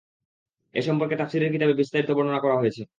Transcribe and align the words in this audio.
এ 0.75 0.81
সম্পর্কে 0.81 1.15
তাফসীরের 1.17 1.53
কিতাবে 1.53 1.73
বিস্তারিত 1.73 2.09
বর্ণনা 2.11 2.39
করা 2.41 2.55
হয়েছে। 2.57 2.81